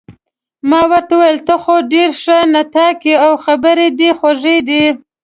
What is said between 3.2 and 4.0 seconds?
او خبرې